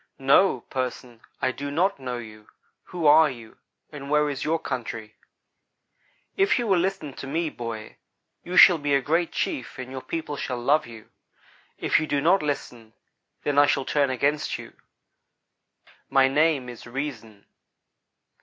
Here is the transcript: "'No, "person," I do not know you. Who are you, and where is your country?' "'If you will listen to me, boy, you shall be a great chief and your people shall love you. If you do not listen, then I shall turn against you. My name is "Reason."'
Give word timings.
"'No, 0.17 0.61
"person," 0.61 1.21
I 1.43 1.51
do 1.51 1.69
not 1.69 1.99
know 1.99 2.17
you. 2.17 2.47
Who 2.85 3.05
are 3.05 3.29
you, 3.29 3.57
and 3.91 4.09
where 4.09 4.31
is 4.31 4.43
your 4.43 4.57
country?' 4.57 5.13
"'If 6.35 6.57
you 6.57 6.65
will 6.65 6.79
listen 6.79 7.13
to 7.13 7.27
me, 7.27 7.51
boy, 7.51 7.97
you 8.43 8.57
shall 8.57 8.79
be 8.79 8.95
a 8.95 8.99
great 9.01 9.31
chief 9.31 9.77
and 9.77 9.91
your 9.91 10.01
people 10.01 10.37
shall 10.37 10.57
love 10.57 10.87
you. 10.87 11.09
If 11.77 11.99
you 11.99 12.07
do 12.07 12.19
not 12.19 12.41
listen, 12.41 12.93
then 13.43 13.59
I 13.59 13.67
shall 13.67 13.85
turn 13.85 14.09
against 14.09 14.57
you. 14.57 14.73
My 16.09 16.27
name 16.27 16.67
is 16.67 16.87
"Reason."' 16.87 17.45